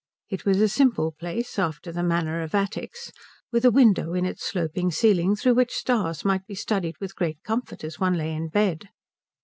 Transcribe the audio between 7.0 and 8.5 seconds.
great comfort as one lay in